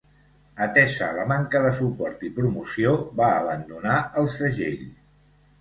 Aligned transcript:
Atesa 0.65 1.09
la 1.17 1.25
manca 1.31 1.61
de 1.65 1.73
suport 1.81 2.25
i 2.29 2.31
promoció, 2.39 2.97
va 3.21 3.29
abandonar 3.45 4.03
el 4.23 4.31
segell. 4.39 4.85